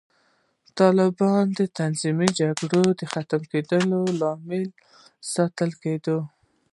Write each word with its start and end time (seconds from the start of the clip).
طالبان 0.79 1.43
د 1.59 1.61
تنظیمي 1.79 2.29
جګړو 2.39 2.83
د 2.99 3.01
ختموونکو 3.11 4.11
له 4.19 4.27
امله 4.37 4.69
ستایل 5.29 5.71
کېدل 5.83 6.19